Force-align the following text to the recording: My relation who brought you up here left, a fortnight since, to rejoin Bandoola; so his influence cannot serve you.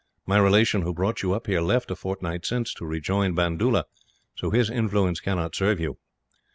My 0.25 0.39
relation 0.39 0.81
who 0.81 0.95
brought 0.95 1.21
you 1.21 1.33
up 1.33 1.45
here 1.45 1.61
left, 1.61 1.91
a 1.91 1.95
fortnight 1.95 2.43
since, 2.43 2.73
to 2.73 2.87
rejoin 2.87 3.35
Bandoola; 3.35 3.83
so 4.35 4.49
his 4.49 4.67
influence 4.71 5.19
cannot 5.19 5.53
serve 5.53 5.79
you. 5.79 5.99